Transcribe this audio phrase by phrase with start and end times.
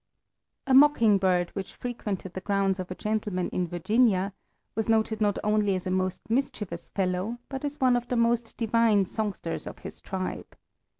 [0.65, 4.33] A mockingbird which frequented the grounds of a gentleman in Virginia
[4.73, 8.57] was noted not only as a most mischievous fellow, but as one of the most
[8.57, 10.57] divine songsters of his tribe.